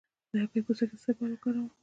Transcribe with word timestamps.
د 0.31 0.33
هګۍ 0.41 0.59
پوستکی 0.65 0.95
د 0.97 1.01
څه 1.03 1.09
لپاره 1.11 1.31
وکاروم؟ 1.33 1.69